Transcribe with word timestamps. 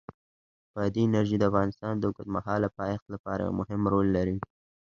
بادي 0.75 1.01
انرژي 1.05 1.37
د 1.39 1.43
افغانستان 1.51 1.93
د 1.97 2.03
اوږدمهاله 2.07 2.67
پایښت 2.79 3.05
لپاره 3.15 3.41
یو 3.45 3.53
مهم 3.61 3.81
رول 3.93 4.07
لري. 4.17 4.37